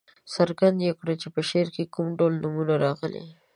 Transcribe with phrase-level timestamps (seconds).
[0.33, 3.23] څرګنده دې کړي چې په شعر کې کوم ډول نومونه راغلي.